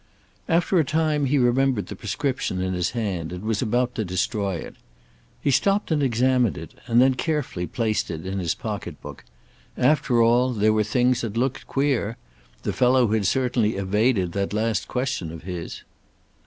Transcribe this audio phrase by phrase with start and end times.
[0.49, 4.55] After a time he remembered the prescription in his hand, and was about to destroy
[4.55, 4.75] it.
[5.39, 9.23] He stopped and examined it, and then carefully placed it in his pocket book.
[9.77, 12.17] After all, there were things that looked queer.
[12.63, 15.83] The fellow had certainly evaded that last question of his.